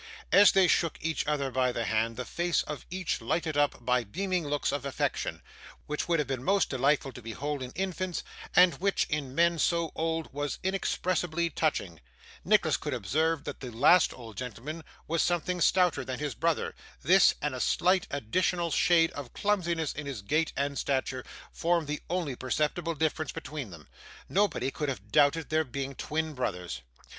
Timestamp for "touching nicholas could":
11.51-12.95